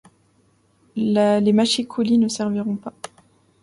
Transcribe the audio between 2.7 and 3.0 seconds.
pas.